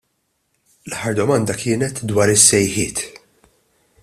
[0.91, 1.65] L-aħħar domanda kienet
[2.15, 3.07] dwar is-sejħiet.